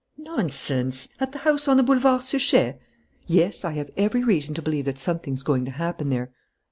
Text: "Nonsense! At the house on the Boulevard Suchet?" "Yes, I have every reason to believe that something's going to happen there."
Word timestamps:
"Nonsense! 0.17 1.09
At 1.19 1.31
the 1.31 1.37
house 1.37 1.67
on 1.67 1.77
the 1.77 1.83
Boulevard 1.83 2.23
Suchet?" 2.23 2.79
"Yes, 3.27 3.63
I 3.63 3.73
have 3.73 3.91
every 3.95 4.23
reason 4.23 4.55
to 4.55 4.61
believe 4.63 4.85
that 4.85 4.97
something's 4.97 5.43
going 5.43 5.63
to 5.65 5.69
happen 5.73 6.09
there." 6.09 6.31